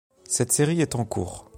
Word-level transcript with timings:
Cette 0.23 0.51
série 0.51 0.81
est 0.81 0.95
en 0.95 1.05
cours. 1.05 1.45